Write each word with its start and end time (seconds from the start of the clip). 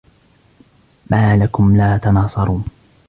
ما 1.11 1.37
لكم 1.37 1.77
لا 1.77 1.97
تناصرون 1.97 2.65